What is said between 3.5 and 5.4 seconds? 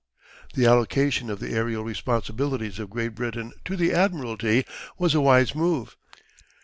to the Admiralty was a